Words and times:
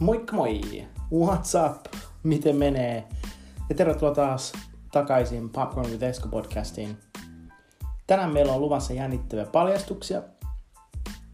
Moikka 0.00 0.36
moi! 0.36 0.60
What's 1.14 1.70
up? 1.70 1.94
Miten 2.22 2.56
menee? 2.56 3.04
Ja 3.68 3.74
tervetuloa 3.74 4.14
taas 4.14 4.52
takaisin 4.92 5.50
Popcorn 5.50 5.90
with 5.90 6.04
Esko 6.04 6.28
podcastiin. 6.28 6.96
Tänään 8.06 8.32
meillä 8.32 8.52
on 8.52 8.60
luvassa 8.60 8.92
jännittäviä 8.92 9.44
paljastuksia, 9.44 10.22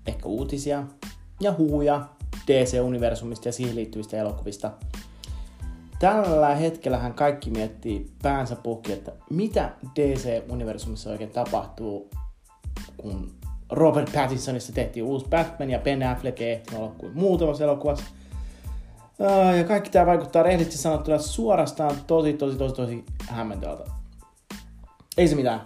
ehkä 0.07 0.26
uutisia 0.29 0.82
ja 1.40 1.54
huhuja 1.58 2.08
DC-universumista 2.46 3.48
ja 3.48 3.52
siihen 3.52 3.76
liittyvistä 3.76 4.16
elokuvista. 4.16 4.71
Tällä 5.98 6.54
hetkellähän 6.54 7.14
kaikki 7.14 7.50
miettii 7.50 8.11
päänsä 8.22 8.57
puhki, 8.57 8.93
että 8.93 9.12
mitä 9.30 9.72
DC-universumissa 9.94 11.11
oikein 11.11 11.30
tapahtuu, 11.30 12.11
kun 12.96 13.32
Robert 13.71 14.12
Pattinsonista 14.12 14.72
tehtiin 14.72 15.04
uusi 15.04 15.26
Batman 15.29 15.71
ja 15.71 15.79
Ben 15.79 16.03
Affleck 16.03 16.40
ei 16.40 16.53
ehtinyt 16.53 16.80
olla 16.80 16.94
kuin 16.98 17.12
muutamassa 17.14 17.64
elokuvassa. 17.64 18.04
Ja 19.58 19.64
kaikki 19.64 19.90
tämä 19.90 20.06
vaikuttaa 20.06 20.43
rehellisesti 20.43 20.79
sanottuna 20.79 21.18
suorastaan 21.18 21.96
tosi, 22.07 22.32
tosi, 22.32 22.58
tosi, 22.58 22.74
tosi 22.74 23.04
hämmentävältä. 23.29 23.84
Ei 25.16 25.29
se 25.29 25.34
mitään. 25.34 25.61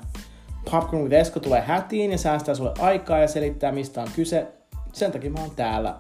Popcorn 0.71 1.03
with 1.03 1.15
Esko 1.15 1.41
tulee 1.41 1.61
hätiin 1.61 2.13
ja 2.13 2.19
säästää 2.19 2.55
sulle 2.55 2.73
aikaa 2.79 3.19
ja 3.19 3.29
selittää 3.29 3.73
mistä 3.73 4.03
on 4.03 4.09
kyse. 4.17 4.53
Sen 4.93 5.13
takia 5.13 5.31
mä 5.31 5.41
oon 5.41 5.51
täällä. 5.51 5.97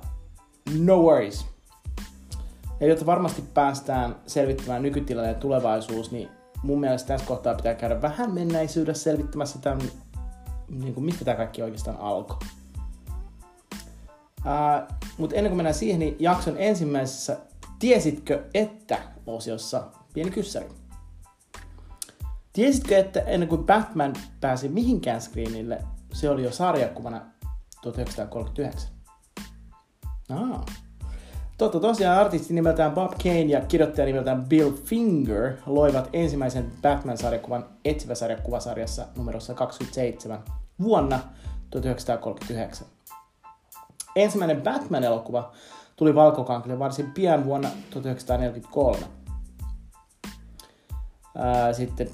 No 0.78 0.96
worries. 0.96 1.46
Ja 2.80 2.86
jotta 2.86 3.06
varmasti 3.06 3.42
päästään 3.54 4.16
selvittämään 4.26 4.82
nykytilanne 4.82 5.28
ja 5.28 5.38
tulevaisuus, 5.38 6.10
niin 6.10 6.28
mun 6.62 6.80
mielestä 6.80 7.08
tässä 7.08 7.26
kohtaa 7.26 7.54
pitää 7.54 7.74
käydä 7.74 8.02
vähän 8.02 8.34
mennäisyydessä 8.34 9.02
selvittämässä 9.02 9.58
tämän, 9.58 9.80
niin 10.68 10.94
kuin 10.94 11.04
mistä 11.04 11.24
tämä 11.24 11.36
kaikki 11.36 11.62
oikeastaan 11.62 11.96
alkoi. 11.96 12.36
Uh, 14.44 14.96
Mutta 15.18 15.36
ennen 15.36 15.50
kuin 15.50 15.56
mennään 15.56 15.74
siihen, 15.74 16.00
niin 16.00 16.16
jakson 16.18 16.54
ensimmäisessä 16.58 17.36
Tiesitkö 17.78 18.44
että 18.54 18.98
osiossa 19.26 19.82
pieni 20.14 20.30
kyssäri. 20.30 20.66
Tiesitkö, 22.52 22.98
että 22.98 23.20
ennen 23.20 23.48
kuin 23.48 23.64
Batman 23.64 24.12
pääsi 24.40 24.68
mihinkään 24.68 25.20
screenille, 25.20 25.84
se 26.12 26.30
oli 26.30 26.42
jo 26.42 26.52
sarjakuvana 26.52 27.20
1939? 27.82 28.90
Ah. 30.30 30.64
Totta 31.58 31.80
tosiaan 31.80 32.18
artisti 32.18 32.54
nimeltään 32.54 32.92
Bob 32.92 33.10
Kane 33.22 33.40
ja 33.40 33.60
kirjoittaja 33.60 34.06
nimeltään 34.06 34.48
Bill 34.48 34.72
Finger 34.72 35.56
loivat 35.66 36.08
ensimmäisen 36.12 36.72
Batman-sarjakuvan 36.82 37.64
etsivä 37.84 38.14
sarjakuvasarjassa 38.14 39.06
numerossa 39.16 39.54
27 39.54 40.44
vuonna 40.82 41.20
1939. 41.70 42.86
Ensimmäinen 44.16 44.62
Batman-elokuva 44.62 45.52
tuli 45.96 46.14
valkokankille 46.14 46.78
varsin 46.78 47.10
pian 47.10 47.44
vuonna 47.44 47.68
1943. 47.90 48.98
Ää, 51.38 51.72
sitten 51.72 52.08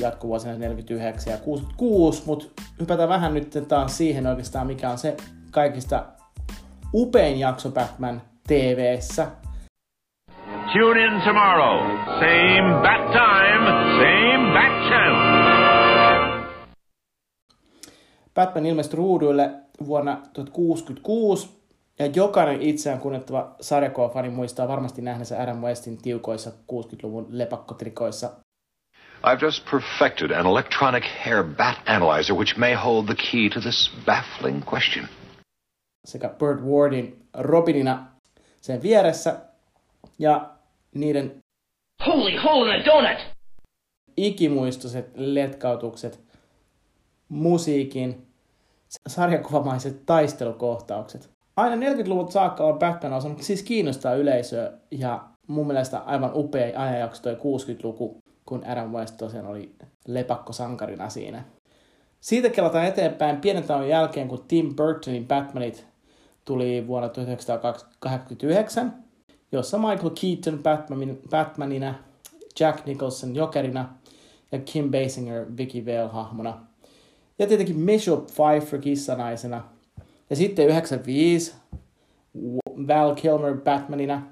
jatkuvuosina 0.00 0.54
49 0.54 1.32
ja 1.32 1.38
66, 1.38 2.22
mutta 2.26 2.62
hypätään 2.80 3.08
vähän 3.08 3.34
nyt 3.34 3.64
taas 3.68 3.96
siihen 3.96 4.26
oikeastaan, 4.26 4.66
mikä 4.66 4.90
on 4.90 4.98
se 4.98 5.16
kaikista 5.50 6.04
upein 6.94 7.38
jakso 7.38 7.70
Batman 7.70 8.22
TV:ssä. 8.48 9.26
Tune 10.72 11.04
in 11.04 11.22
tomorrow. 11.24 11.78
Same 12.04 12.72
bat 12.82 13.12
time, 13.12 13.66
same 13.98 14.52
bat 14.52 14.88
channel. 14.88 16.42
Batman 18.34 18.66
ilmestyi 18.66 18.96
ruuduille 18.96 19.50
vuonna 19.86 20.12
1966 20.32 21.62
ja 21.98 22.06
jokainen 22.06 22.62
itseään 22.62 23.00
kunnettava 23.00 23.54
sarjakuvafani 23.60 24.30
muistaa 24.30 24.68
varmasti 24.68 25.02
nähneensä 25.02 25.42
Adam 25.42 25.58
Westin 25.58 26.02
tiukoissa 26.02 26.50
60-luvun 26.50 27.26
lepakkotrikoissa. 27.30 28.30
I've 29.26 29.42
just 29.44 29.64
perfected 29.70 30.30
an 30.30 30.46
electronic 30.46 31.04
hair 31.24 31.44
bat 31.44 31.76
analyzer 31.86 32.36
which 32.36 32.58
may 32.58 32.74
hold 32.74 33.06
the 33.06 33.14
key 33.14 33.48
to 33.54 33.60
this 33.60 33.90
baffling 34.06 34.62
question. 34.72 35.06
sekä 36.04 36.28
Burt 36.28 36.60
Wardin 36.62 37.26
Robinina 37.34 38.06
sen 38.60 38.82
vieressä 38.82 39.36
ja 40.18 40.50
niiden 40.94 41.42
Holy 42.06 42.36
hole 42.36 42.74
in 42.76 42.82
a 42.82 42.84
donut! 42.84 43.18
ikimuistoiset 44.16 45.10
letkautukset, 45.14 46.20
musiikin, 47.28 48.26
sarjakuvamaiset 49.08 50.06
taistelukohtaukset. 50.06 51.30
Aina 51.56 51.76
40-luvulta 51.76 52.32
saakka 52.32 52.64
on 52.64 52.78
Batman 52.78 53.12
osannut 53.12 53.42
siis 53.42 53.62
kiinnostaa 53.62 54.14
yleisöä 54.14 54.72
ja 54.90 55.24
mun 55.46 55.66
mielestä 55.66 55.98
aivan 55.98 56.30
upea 56.34 56.80
ajanjakso 56.80 57.22
toi 57.22 57.34
60-luku, 57.34 58.22
kun 58.46 58.64
Adam 58.66 58.92
West 58.92 59.16
tosiaan 59.16 59.46
oli 59.46 59.74
lepakkosankarina 60.06 61.08
siinä. 61.08 61.44
Siitä 62.20 62.48
kelataan 62.48 62.86
eteenpäin 62.86 63.40
pienen 63.40 63.64
tauon 63.64 63.88
jälkeen, 63.88 64.28
kun 64.28 64.44
Tim 64.48 64.76
Burtonin 64.76 65.28
Batmanit 65.28 65.86
tuli 66.44 66.86
vuonna 66.86 67.08
1989, 67.08 69.04
jossa 69.52 69.78
Michael 69.78 70.10
Keaton 70.20 70.62
Batman, 70.62 71.18
Batmanina, 71.30 71.94
Jack 72.60 72.86
Nicholson 72.86 73.36
Jokerina 73.36 73.94
ja 74.52 74.58
Kim 74.58 74.90
Basinger 74.90 75.46
Vicky 75.56 75.86
Vale 75.86 76.08
hahmona. 76.08 76.71
Ja 77.42 77.48
tietenkin 77.48 77.78
Michelle 77.78 78.20
Pfeiffer 78.20 78.80
kissanaisena. 78.80 79.64
Ja 80.30 80.36
sitten 80.36 80.66
95 80.66 81.54
Val 82.88 83.14
Kilmer 83.14 83.56
Batmanina, 83.56 84.22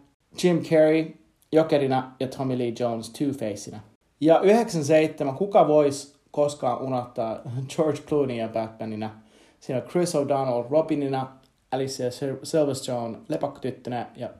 Jim 0.42 0.62
Carrey 0.62 1.14
Jokerina 1.52 2.12
ja 2.20 2.26
Tommy 2.26 2.58
Lee 2.58 2.72
Jones 2.78 3.12
Two-Faceina. 3.12 3.78
Ja 4.20 4.40
97 4.42 5.34
kuka 5.34 5.68
voisi 5.68 6.14
koskaan 6.30 6.82
unohtaa 6.82 7.40
George 7.76 8.00
Clooneyä 8.00 8.48
Batmanina. 8.48 9.10
Siinä 9.60 9.82
on 9.82 9.88
Chris 9.88 10.14
O'Donnell 10.14 10.70
Robinina, 10.70 11.36
Alicia 11.72 12.08
Sil- 12.18 12.40
Silverstone 12.42 13.18
lepakkotyttönä 13.28 14.06
ja 14.16 14.30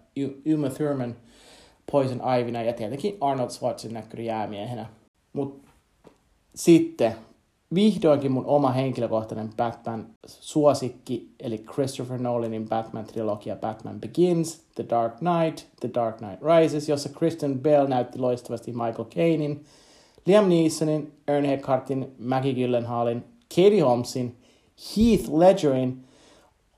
Uma 0.55 0.71
Thurman 0.71 1.17
Poison 1.93 2.21
Ivyna 2.41 2.63
ja 2.63 2.73
tietenkin 2.73 3.17
Arnold 3.21 3.51
Schwarzenegger 3.51 4.21
jäämiehenä. 4.21 4.87
Mutta 5.33 5.71
sitten 6.55 7.15
vihdoinkin 7.75 8.33
mun 8.33 8.47
oma 8.47 8.71
henkilökohtainen 8.71 9.51
Batman-suosikki, 9.57 11.35
eli 11.41 11.59
Christopher 11.59 12.19
Nolanin 12.19 12.69
Batman-trilogia 12.69 13.57
Batman 13.57 14.01
Begins, 14.01 14.63
The 14.75 14.85
Dark 14.91 15.19
Knight, 15.19 15.67
The 15.81 15.91
Dark 15.95 16.17
Knight 16.17 16.41
Rises, 16.43 16.89
jossa 16.89 17.09
Kristen 17.09 17.61
Bell 17.61 17.87
näytti 17.87 18.19
loistavasti 18.19 18.73
Michael 18.73 19.05
Cainein, 19.15 19.65
Liam 20.27 20.49
Neesonin, 20.49 21.13
Ern 21.29 21.45
Eckhartin, 21.45 22.13
Maggie 22.19 22.55
Gyllenhaalin, 22.55 23.25
Katie 23.49 23.81
Holmesin, 23.81 24.37
Heath 24.97 25.35
Ledgerin, 25.35 26.05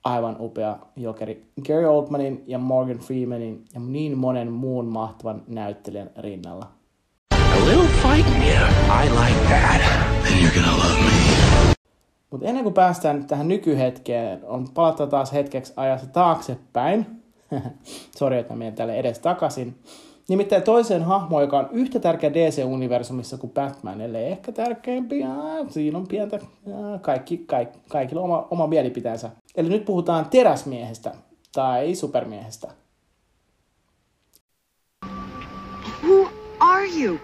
aivan 0.04 0.36
upea 0.40 0.78
jokeri, 0.96 1.46
Gary 1.66 1.84
Oldmanin 1.84 2.44
ja 2.46 2.58
Morgan 2.58 2.98
Freemanin 2.98 3.64
ja 3.74 3.80
niin 3.80 4.18
monen 4.18 4.52
muun 4.52 4.86
mahtavan 4.86 5.42
näyttelijän 5.46 6.10
rinnalla. 6.16 6.66
A 7.32 7.66
little 7.66 7.88
fighting, 8.02 8.44
yeah. 8.44 8.70
I 9.04 9.08
like 9.10 9.48
that. 9.48 10.11
Then 10.32 10.44
you're 10.44 10.54
gonna 10.54 10.76
love 10.78 11.00
me. 11.04 11.12
Mutta 12.30 12.46
ennen 12.46 12.62
kuin 12.62 12.74
päästään 12.74 13.16
nyt 13.16 13.26
tähän 13.26 13.48
nykyhetkeen, 13.48 14.44
on 14.44 14.68
palattava 14.74 15.10
taas 15.10 15.32
hetkeksi 15.32 15.72
ajassa 15.76 16.06
taaksepäin. 16.06 17.06
Sori, 18.18 18.38
että 18.38 18.52
mä 18.52 18.58
menen 18.58 18.74
tälle 18.74 18.96
edes 18.96 19.18
takaisin. 19.18 19.78
Nimittäin 20.28 20.62
toiseen 20.62 21.02
hahmoon, 21.02 21.42
joka 21.42 21.58
on 21.58 21.68
yhtä 21.72 22.00
tärkeä 22.00 22.34
DC-universumissa 22.34 23.38
kuin 23.38 23.52
Batman, 23.52 24.00
ellei 24.00 24.24
ehkä 24.24 24.52
tärkeämpi. 24.52 25.24
Siinä 25.68 25.98
on 25.98 26.08
pientä, 26.08 26.38
kaikki, 27.00 27.38
kaikki, 27.38 27.78
kaikilla 27.88 28.22
oma, 28.22 28.46
oma 28.50 28.66
mielipiteensä. 28.66 29.30
Eli 29.56 29.68
nyt 29.68 29.84
puhutaan 29.84 30.26
teräsmiehestä 30.30 31.14
tai 31.52 31.94
supermiehestä. 31.94 32.68
Who 36.02 36.28
are 36.60 36.86
you? 37.02 37.18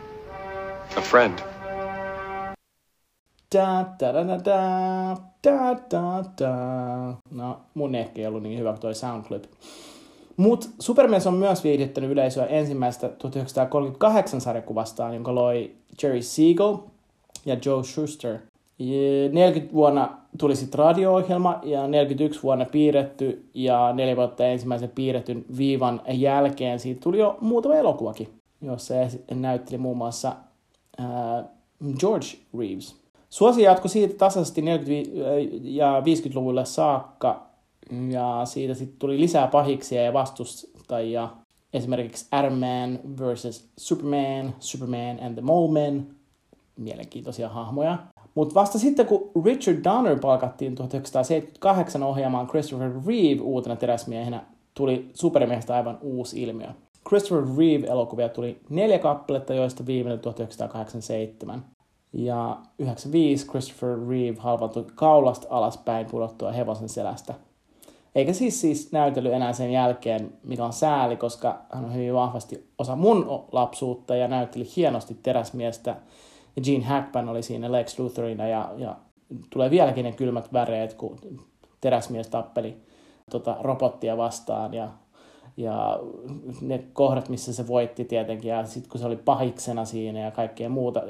A 0.97 1.01
friend. 1.01 1.58
Da, 3.55 3.85
da, 4.01 4.13
da, 4.13 4.25
da, 4.25 4.37
da, 4.45 5.17
da, 5.45 5.77
da, 5.91 6.25
da. 6.39 7.15
No, 7.31 7.61
mun 7.75 7.95
ehkä 7.95 8.21
ei 8.21 8.27
ollut 8.27 8.43
niin 8.43 8.59
hyvä 8.59 8.71
kuin 8.71 8.81
toi 8.81 8.95
soundclip. 8.95 9.45
Mut 10.37 10.71
Supermies 10.79 11.27
on 11.27 11.35
myös 11.35 11.65
viihdyttänyt 11.65 12.11
yleisöä 12.11 12.47
ensimmäistä 12.47 13.09
1938 13.09 14.41
sarjakuvastaan, 14.41 15.15
jonka 15.15 15.35
loi 15.35 15.75
Jerry 16.03 16.23
Siegel 16.23 16.77
ja 17.47 17.57
Joe 17.65 17.85
Schuster. 17.85 18.39
Ja 18.79 19.29
40 19.33 19.75
vuonna 19.75 20.19
tuli 20.39 20.57
sitten 20.57 20.79
radio-ohjelma 20.79 21.61
ja 21.63 21.89
41 21.89 22.43
vuonna 22.43 22.65
piirretty 22.65 23.49
ja 23.55 23.93
neljä 23.93 24.17
vuotta 24.17 24.47
ensimmäisen 24.47 24.91
piirretyn 24.95 25.45
viivan 25.57 26.01
jälkeen 26.09 26.79
siitä 26.79 27.01
tuli 27.01 27.19
jo 27.19 27.39
muutama 27.41 27.75
elokuvakin, 27.75 28.29
jossa 28.63 28.95
näytteli 29.31 29.79
muun 29.79 29.97
muassa 29.97 30.33
ää, 30.99 31.45
George 31.99 32.27
Reeves. 32.59 33.08
Suosi 33.31 33.63
jatkui 33.63 33.91
siitä 33.91 34.15
tasaisesti 34.15 34.61
40- 34.61 34.65
ja 35.63 36.01
50-luvulle 36.01 36.65
saakka 36.65 37.49
Ja 38.11 38.41
siitä 38.45 38.75
sitten 38.75 38.99
tuli 38.99 39.21
lisää 39.21 39.47
pahiksia 39.47 40.03
ja 40.03 40.13
vastustajia. 40.13 41.29
Esimerkiksi 41.73 42.27
Iron 42.39 42.59
Man 42.59 42.99
vs. 43.19 43.69
Superman, 43.79 44.55
Superman 44.59 45.19
and 45.23 45.35
the 45.35 45.43
Mole 45.43 45.87
Man. 45.87 46.07
Mielenkiintoisia 46.77 47.49
hahmoja. 47.49 47.99
Mutta 48.35 48.55
vasta 48.55 48.79
sitten, 48.79 49.07
kun 49.07 49.31
Richard 49.45 49.85
Donner 49.85 50.19
palkattiin 50.19 50.75
1978 50.75 52.03
ohjaamaan 52.03 52.47
Christopher 52.47 52.93
Reeve 53.07 53.41
uutena 53.41 53.77
teräsmiehenä, 53.77 54.45
tuli 54.75 55.11
supermiehestä 55.15 55.75
aivan 55.75 55.99
uusi 56.01 56.43
ilmiö. 56.43 56.69
Christopher 57.09 57.57
Reeve-elokuvia 57.59 58.29
tuli 58.29 58.61
neljä 58.69 58.99
kappaletta, 58.99 59.55
joista 59.55 59.87
viimeinen 59.87 60.21
1987. 60.21 61.65
Ja 62.13 62.57
95 62.79 63.47
Christopher 63.47 63.99
Reeve 64.09 64.37
halvaantui 64.39 64.87
kaulasta 64.95 65.47
alaspäin 65.51 66.07
pudottua 66.11 66.53
hevosen 66.53 66.89
selästä. 66.89 67.35
Eikä 68.15 68.33
siis, 68.33 68.61
siis 68.61 68.93
näytellyt 68.93 69.33
enää 69.33 69.53
sen 69.53 69.73
jälkeen, 69.73 70.33
mikä 70.43 70.65
on 70.65 70.73
sääli, 70.73 71.17
koska 71.17 71.63
hän 71.73 71.85
on 71.85 71.95
hyvin 71.95 72.15
vahvasti 72.15 72.69
osa 72.79 72.97
mun 72.97 73.45
lapsuutta 73.53 74.17
ja 74.17 74.29
näytteli 74.29 74.69
hienosti 74.77 75.17
teräsmiestä. 75.23 75.97
Ja 76.57 76.63
Gene 76.63 76.85
Hackman 76.85 77.29
oli 77.29 77.43
siinä 77.43 77.73
Lex 77.73 77.99
Lutherina 77.99 78.47
ja, 78.47 78.73
ja 78.77 78.97
tulee 79.51 79.71
vieläkin 79.71 80.05
ne 80.05 80.13
kylmät 80.13 80.53
väreet, 80.53 80.95
kun 80.95 81.19
teräsmies 81.81 82.29
tappeli 82.29 82.77
tota, 83.31 83.57
robottia 83.61 84.17
vastaan 84.17 84.75
ja 84.75 84.89
ja 85.57 86.01
ne 86.61 86.85
kohdat, 86.93 87.29
missä 87.29 87.53
se 87.53 87.69
voitti 87.69 88.05
tietenkin, 88.05 88.51
ja 88.51 88.67
sitten 88.67 88.91
kun 88.91 89.01
se 89.01 89.07
oli 89.07 89.17
pahiksena 89.17 89.85
siinä 89.85 90.21
ja 90.21 90.31
kaikkea 90.31 90.69
muuta. 90.69 91.03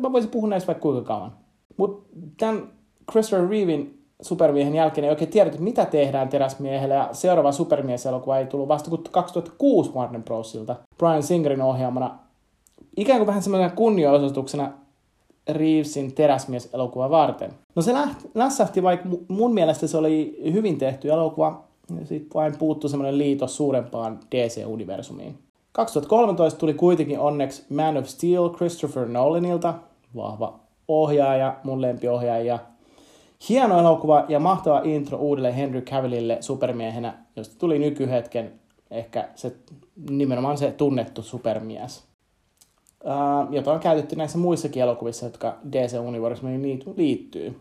Mä 0.00 0.12
voisin 0.12 0.30
puhua 0.30 0.48
näistä 0.48 0.66
vaikka 0.66 0.82
kuinka 0.82 1.02
kauan. 1.02 1.32
Mutta 1.76 2.08
tämän 2.38 2.68
Christopher 3.10 3.48
Reevin 3.48 4.02
supermiehen 4.22 4.74
jälkeen 4.74 5.04
ei 5.04 5.10
oikein 5.10 5.30
tiedetty, 5.30 5.62
mitä 5.62 5.84
tehdään 5.84 6.28
teräsmiehelle, 6.28 6.94
ja 6.94 7.08
seuraava 7.12 7.52
supermieselokuva 7.52 8.38
ei 8.38 8.46
tullut 8.46 8.68
vasta 8.68 8.90
kuin 8.90 9.02
2006 9.10 9.92
Warner 9.92 10.22
Brosilta, 10.22 10.76
Brian 10.98 11.22
Singerin 11.22 11.62
ohjaamana. 11.62 12.18
Ikään 12.96 13.18
kuin 13.18 13.26
vähän 13.26 13.42
semmoisena 13.42 13.74
kunnioituksena 13.74 14.72
Reevesin 15.48 16.14
teräsmies-elokuva 16.14 17.10
varten. 17.10 17.50
No 17.74 17.82
se 17.82 17.92
lässähti, 18.34 18.82
vaikka 18.82 19.08
mun 19.28 19.54
mielestä 19.54 19.86
se 19.86 19.96
oli 19.96 20.40
hyvin 20.52 20.78
tehty 20.78 21.10
elokuva, 21.10 21.64
sitten 22.04 22.30
vain 22.34 22.58
puuttuu 22.58 22.90
semmoinen 22.90 23.18
liitos 23.18 23.56
suurempaan 23.56 24.20
DC-universumiin. 24.30 25.34
2013 25.72 26.60
tuli 26.60 26.74
kuitenkin 26.74 27.18
onneksi 27.18 27.64
Man 27.70 27.96
of 27.96 28.06
Steel 28.06 28.48
Christopher 28.48 29.08
Nolanilta, 29.08 29.74
vahva 30.16 30.60
ohjaaja, 30.88 31.56
mun 31.64 31.82
lempiohjaaja. 31.82 32.58
Hieno 33.48 33.78
elokuva 33.78 34.24
ja 34.28 34.40
mahtava 34.40 34.80
intro 34.84 35.18
uudelle 35.18 35.56
Henry 35.56 35.82
Cavillille 35.82 36.38
supermiehenä, 36.40 37.14
josta 37.36 37.54
tuli 37.58 37.78
nykyhetken 37.78 38.52
ehkä 38.90 39.28
se, 39.34 39.56
nimenomaan 40.10 40.58
se 40.58 40.72
tunnettu 40.72 41.22
supermies. 41.22 42.04
Uh, 43.04 43.54
jota 43.54 43.72
on 43.72 43.80
käytetty 43.80 44.16
näissä 44.16 44.38
muissakin 44.38 44.82
elokuvissa, 44.82 45.26
jotka 45.26 45.56
DC-universumiin 45.70 46.82
liittyy. 46.96 47.60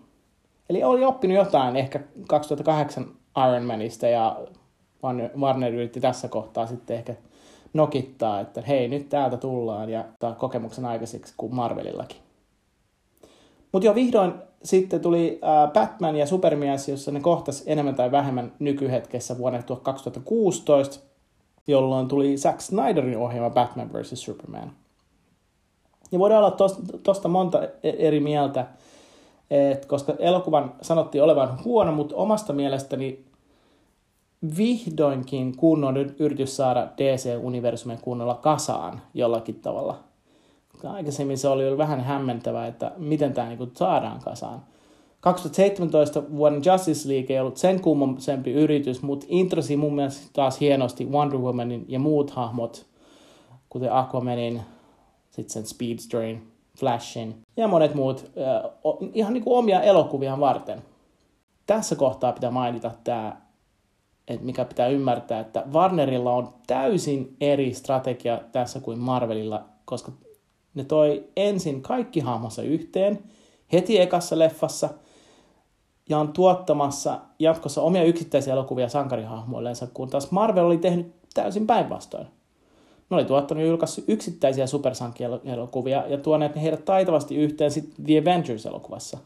Eli 0.70 0.84
oli 0.84 1.04
oppinut 1.04 1.38
jotain 1.38 1.76
ehkä 1.76 2.00
2008 2.28 3.06
Iron 3.48 3.64
Manista 3.64 4.08
ja 4.08 4.40
Warner 5.38 5.74
yritti 5.74 6.02
tässä 6.02 6.28
kohtaa 6.28 6.68
sitten 6.68 6.98
ehkä 6.98 7.16
nokittaa, 7.74 8.40
että 8.40 8.62
hei, 8.62 8.88
nyt 8.88 9.10
täältä 9.10 9.38
tullaan 9.38 9.90
ja 9.90 10.06
tämä 10.20 10.34
kokemuksen 10.34 10.86
aikaiseksi 10.86 11.34
kuin 11.38 11.56
Marvelillakin. 11.56 12.18
Mutta 13.72 13.86
jo 13.86 13.96
vihdoin 13.96 14.34
sitten 14.64 15.02
tuli 15.02 15.40
äh, 15.44 15.72
Batman 15.74 16.16
ja 16.16 16.26
Supermies, 16.26 16.90
jossa 16.90 17.12
ne 17.12 17.20
kohtas 17.20 17.64
enemmän 17.66 17.96
tai 17.96 18.12
vähemmän 18.12 18.54
nykyhetkessä 18.60 19.38
vuonna 19.38 19.64
2016, 19.84 21.04
jolloin 21.68 22.08
tuli 22.08 22.38
Zack 22.38 22.62
Snyderin 22.62 23.18
ohjelma 23.18 23.50
Batman 23.50 23.94
vs. 23.94 24.24
Superman. 24.24 24.72
Ja 26.12 26.20
voidaan 26.20 26.44
olla 26.44 26.58
tosta 27.04 27.28
monta 27.28 27.64
e-, 27.64 27.70
eri 27.84 28.20
mieltä, 28.20 28.68
et 29.50 29.86
koska 29.86 30.14
elokuvan 30.20 30.74
sanottiin 30.82 31.24
olevan 31.24 31.60
huono, 31.66 31.92
mutta 31.92 32.16
omasta 32.16 32.54
mielestäni 32.54 33.26
vihdoinkin 34.58 35.58
kunnon 35.58 35.98
yritys 35.98 36.58
saada 36.58 36.88
DC-universumin 36.98 38.02
kunnolla 38.02 38.36
kasaan 38.36 39.02
jollakin 39.14 39.60
tavalla. 39.60 40.00
Aikaisemmin 40.84 41.38
se 41.38 41.48
oli 41.48 41.78
vähän 41.78 42.02
hämmentävää, 42.02 42.68
että 42.68 42.92
miten 42.98 43.34
tämä 43.34 43.48
niinku 43.48 43.68
saadaan 43.74 44.20
kasaan. 44.20 44.62
2017 45.20 46.24
vuoden 46.36 46.62
Justice 46.66 47.10
League 47.10 47.36
ei 47.36 47.40
ollut 47.40 47.58
sen 47.58 47.82
kummosempi 47.82 48.52
yritys, 48.52 49.02
mutta 49.02 49.26
introsi 49.30 49.78
mun 49.78 49.96
mielestä 49.96 50.30
taas 50.34 50.60
hienosti 50.60 51.06
Wonder 51.06 51.40
Womanin 51.40 51.86
ja 51.88 52.00
muut 52.00 52.32
hahmot, 52.32 52.86
kuten 53.70 53.94
Aquamanin, 53.94 54.62
sitten 55.30 55.54
sen 55.54 55.66
Speedsterin, 55.66 56.52
Flashin 56.80 57.36
ja 57.58 57.68
monet 57.68 57.96
muut 57.96 58.32
ihan 59.14 59.34
niin 59.34 59.44
kuin 59.44 59.58
omia 59.58 59.82
elokuvia 59.82 60.40
varten. 60.40 60.82
Tässä 61.68 61.96
kohtaa 61.96 62.34
pitää 62.34 62.52
mainita 62.52 62.92
tämä, 63.04 63.42
että 64.34 64.46
mikä 64.46 64.66
pitää 64.66 64.88
ymmärtää, 64.88 65.40
että 65.40 65.64
Warnerilla 65.74 66.32
on 66.34 66.54
täysin 66.68 67.36
eri 67.42 67.74
strategia 67.74 68.42
tässä 68.52 68.80
kuin 68.80 69.00
Marvelilla, 69.00 69.66
koska 69.86 70.12
ne 70.74 70.84
toi 70.84 71.24
ensin 71.36 71.82
kaikki 71.82 72.20
hahmonsa 72.20 72.62
yhteen 72.62 73.20
heti 73.74 74.00
ekassa 74.00 74.40
leffassa 74.40 74.90
ja 76.10 76.18
on 76.18 76.34
tuottamassa 76.34 77.20
jatkossa 77.40 77.82
omia 77.82 78.04
yksittäisiä 78.04 78.54
elokuvia 78.54 78.90
sankarihahmoillensa, 78.90 79.88
kun 79.94 80.10
taas 80.10 80.32
Marvel 80.32 80.66
oli 80.66 80.78
tehnyt 80.78 81.14
täysin 81.34 81.68
päinvastoin. 81.68 82.28
Ne 83.10 83.16
oli 83.16 83.26
tuottanut 83.26 83.64
ja 83.64 84.04
yksittäisiä 84.08 84.68
supersankielokuvia 84.68 86.08
ja 86.08 86.18
tuoneet 86.18 86.56
heidät 86.62 86.86
taitavasti 86.86 87.36
yhteen 87.36 87.72
sitten 87.72 88.06
The 88.06 88.18
Avengers-elokuvassa. 88.18 89.18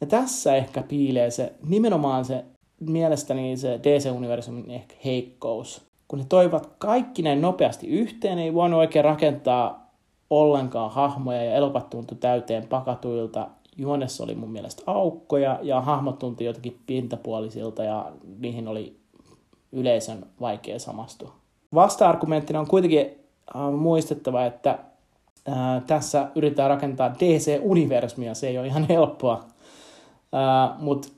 Ja 0.00 0.06
tässä 0.06 0.56
ehkä 0.56 0.82
piilee 0.82 1.30
se, 1.30 1.52
nimenomaan 1.68 2.24
se, 2.24 2.44
mielestäni 2.80 3.56
se 3.56 3.80
DC-universumin 3.82 4.70
ehkä 4.70 4.94
heikkous. 5.04 5.82
Kun 6.08 6.18
ne 6.18 6.24
toivat 6.28 6.70
kaikki 6.78 7.22
näin 7.22 7.40
nopeasti 7.40 7.86
yhteen, 7.86 8.38
ei 8.38 8.54
voinut 8.54 8.78
oikein 8.78 9.04
rakentaa 9.04 9.90
ollenkaan 10.30 10.90
hahmoja 10.90 11.44
ja 11.44 11.54
elokuvat 11.54 11.90
tuntui 11.90 12.18
täyteen 12.20 12.68
pakatuilta. 12.68 13.48
Juonessa 13.76 14.24
oli 14.24 14.34
mun 14.34 14.50
mielestä 14.50 14.82
aukkoja 14.86 15.58
ja 15.62 15.80
hahmot 15.80 16.18
tuntui 16.18 16.46
jotenkin 16.46 16.78
pintapuolisilta 16.86 17.84
ja 17.84 18.12
niihin 18.38 18.68
oli 18.68 18.96
yleisön 19.72 20.26
vaikea 20.40 20.78
samastua. 20.78 21.32
Vasta-argumenttina 21.74 22.60
on 22.60 22.66
kuitenkin 22.66 23.06
äh, 23.56 23.72
muistettava, 23.72 24.44
että 24.44 24.70
äh, 25.48 25.82
tässä 25.86 26.28
yritetään 26.34 26.70
rakentaa 26.70 27.14
DC-universumia, 27.14 28.34
se 28.34 28.48
ei 28.48 28.58
ole 28.58 28.66
ihan 28.66 28.86
helppoa, 28.88 29.44
äh, 30.34 30.78
mutta 30.78 31.08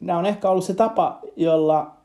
nämä 0.00 0.18
on 0.18 0.26
ehkä 0.26 0.50
ollut 0.50 0.64
se 0.64 0.74
tapa, 0.74 1.18
jolla 1.36 1.96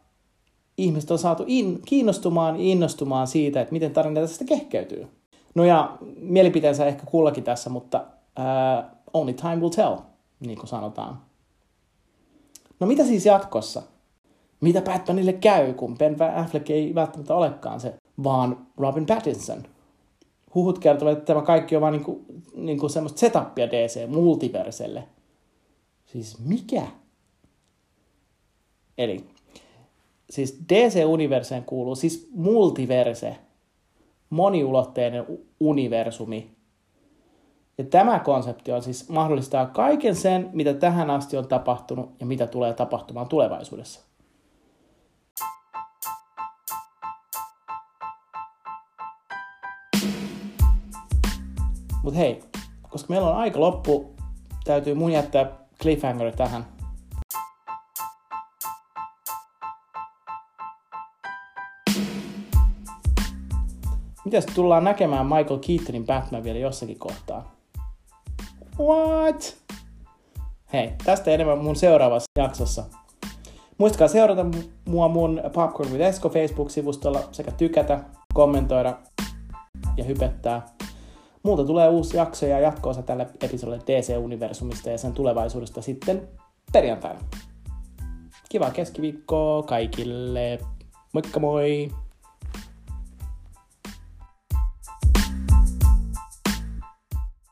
ihmiset 0.77 1.11
on 1.11 1.19
saatu 1.19 1.43
in, 1.47 1.81
kiinnostumaan 1.85 2.55
ja 2.55 2.63
innostumaan 2.63 3.27
siitä, 3.27 3.61
että 3.61 3.73
miten 3.73 3.93
tarina 3.93 4.21
tästä 4.21 4.45
kehkeytyy. 4.45 5.07
No 5.55 5.63
ja 5.63 5.97
mielipiteensä 6.19 6.85
ehkä 6.85 7.05
kullakin 7.05 7.43
tässä, 7.43 7.69
mutta 7.69 8.03
uh, 8.39 8.85
only 9.13 9.33
time 9.33 9.55
will 9.55 9.69
tell, 9.69 9.95
niin 10.39 10.57
kuin 10.57 10.67
sanotaan. 10.67 11.21
No 12.79 12.87
mitä 12.87 13.03
siis 13.03 13.25
jatkossa? 13.25 13.81
mitä 14.61 14.81
Batmanille 14.81 15.33
käy, 15.33 15.73
kun 15.73 15.97
Ben 15.97 16.17
Affleck 16.35 16.69
ei 16.69 16.95
välttämättä 16.95 17.35
olekaan 17.35 17.79
se, 17.79 17.93
vaan 18.23 18.67
Robin 18.77 19.05
Pattinson. 19.05 19.63
Huhut 20.55 20.79
kertovat, 20.79 21.13
että 21.13 21.25
tämä 21.25 21.41
kaikki 21.41 21.75
on 21.75 21.81
vain 21.81 21.91
niinku, 21.91 22.25
niinku 22.55 22.89
semmoista 22.89 23.19
setupia 23.19 23.67
DC-multiverselle. 23.67 25.03
Siis 26.05 26.39
mikä? 26.39 26.87
Eli 28.97 29.25
siis 30.29 30.59
DC-universeen 30.69 31.63
kuuluu 31.63 31.95
siis 31.95 32.29
multiverse, 32.35 33.37
moniulotteinen 34.29 35.25
universumi. 35.59 36.55
Ja 37.77 37.83
tämä 37.83 38.19
konsepti 38.19 38.71
on 38.71 38.83
siis 38.83 39.09
mahdollistaa 39.09 39.65
kaiken 39.65 40.15
sen, 40.15 40.49
mitä 40.53 40.73
tähän 40.73 41.09
asti 41.09 41.37
on 41.37 41.47
tapahtunut 41.47 42.09
ja 42.19 42.25
mitä 42.25 42.47
tulee 42.47 42.73
tapahtumaan 42.73 43.27
tulevaisuudessa. 43.27 44.01
Mutta 52.03 52.19
hei, 52.19 52.43
koska 52.89 53.09
meillä 53.09 53.29
on 53.29 53.35
aika 53.35 53.59
loppu, 53.59 54.15
täytyy 54.63 54.93
mun 54.93 55.11
jättää 55.11 55.51
cliffhangeri 55.81 56.31
tähän. 56.31 56.74
Mitäs 64.25 64.45
tullaan 64.45 64.83
näkemään 64.83 65.25
Michael 65.25 65.59
Keatonin 65.59 66.05
Batman 66.05 66.43
vielä 66.43 66.59
jossakin 66.59 66.99
kohtaa? 66.99 67.55
What? 68.79 69.57
Hei, 70.73 70.93
tästä 71.05 71.31
enemmän 71.31 71.57
mun 71.57 71.75
seuraavassa 71.75 72.31
jaksossa. 72.39 72.83
Muistakaa 73.77 74.07
seurata 74.07 74.45
mua 74.85 75.07
mun 75.07 75.41
Popcorn 75.53 75.91
with 75.91 76.03
Esko 76.03 76.29
Facebook-sivustolla 76.29 77.19
sekä 77.31 77.51
tykätä, 77.51 77.99
kommentoida 78.33 78.97
ja 79.97 80.03
hypettää. 80.03 80.65
Muuta 81.43 81.65
tulee 81.65 81.89
uusi 81.89 82.17
jakso 82.17 82.45
ja 82.45 82.59
jatkoosa 82.59 83.01
tälle 83.01 83.27
episodille 83.41 83.79
DC-universumista 83.87 84.89
ja 84.89 84.97
sen 84.97 85.13
tulevaisuudesta 85.13 85.81
sitten 85.81 86.27
perjantaina. 86.71 87.19
Kivaa 88.49 88.71
keskiviikkoa 88.71 89.63
kaikille. 89.63 90.59
Moikka 91.13 91.39
moi! 91.39 91.89